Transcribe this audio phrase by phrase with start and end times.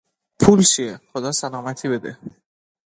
[0.39, 2.17] پول چیه، خدا سلامتی بده!